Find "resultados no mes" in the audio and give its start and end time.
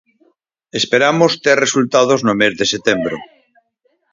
1.65-2.53